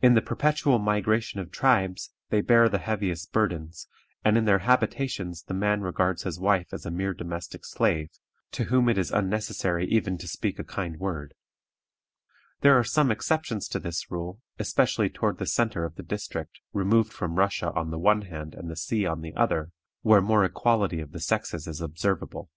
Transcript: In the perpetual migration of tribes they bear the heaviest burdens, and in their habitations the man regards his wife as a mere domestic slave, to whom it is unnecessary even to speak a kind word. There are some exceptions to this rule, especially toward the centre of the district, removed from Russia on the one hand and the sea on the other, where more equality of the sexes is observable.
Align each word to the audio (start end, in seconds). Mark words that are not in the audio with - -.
In 0.00 0.14
the 0.14 0.22
perpetual 0.22 0.78
migration 0.78 1.40
of 1.40 1.50
tribes 1.50 2.12
they 2.30 2.42
bear 2.42 2.68
the 2.68 2.78
heaviest 2.78 3.32
burdens, 3.32 3.88
and 4.24 4.38
in 4.38 4.44
their 4.44 4.60
habitations 4.60 5.42
the 5.42 5.52
man 5.52 5.80
regards 5.80 6.22
his 6.22 6.38
wife 6.38 6.68
as 6.72 6.86
a 6.86 6.92
mere 6.92 7.12
domestic 7.12 7.64
slave, 7.64 8.08
to 8.52 8.66
whom 8.66 8.88
it 8.88 8.96
is 8.96 9.10
unnecessary 9.10 9.84
even 9.88 10.16
to 10.18 10.28
speak 10.28 10.60
a 10.60 10.64
kind 10.64 11.00
word. 11.00 11.34
There 12.60 12.78
are 12.78 12.84
some 12.84 13.10
exceptions 13.10 13.66
to 13.70 13.80
this 13.80 14.12
rule, 14.12 14.40
especially 14.60 15.10
toward 15.10 15.38
the 15.38 15.46
centre 15.46 15.84
of 15.84 15.96
the 15.96 16.04
district, 16.04 16.60
removed 16.72 17.12
from 17.12 17.34
Russia 17.34 17.72
on 17.72 17.90
the 17.90 17.98
one 17.98 18.22
hand 18.22 18.54
and 18.54 18.70
the 18.70 18.76
sea 18.76 19.06
on 19.06 19.22
the 19.22 19.34
other, 19.34 19.72
where 20.02 20.20
more 20.20 20.44
equality 20.44 21.00
of 21.00 21.10
the 21.10 21.18
sexes 21.18 21.66
is 21.66 21.80
observable. 21.80 22.48